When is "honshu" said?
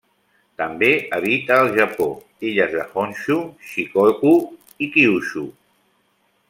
3.03-3.39